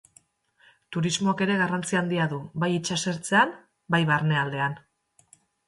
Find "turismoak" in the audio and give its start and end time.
0.95-1.43